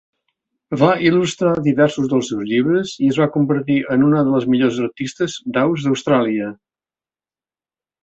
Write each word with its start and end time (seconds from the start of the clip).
Va 0.83 0.87
il·lustrar 1.09 1.51
diversos 1.67 2.07
dels 2.13 2.31
seus 2.33 2.41
llibres 2.53 2.95
i 3.07 3.11
es 3.13 3.21
va 3.25 3.29
convertir 3.37 3.77
en 3.99 4.09
una 4.09 4.25
de 4.25 4.35
les 4.39 4.51
millors 4.57 4.83
artistes 4.89 5.39
d'aus 5.59 5.89
d'Austràlia. 5.89 6.53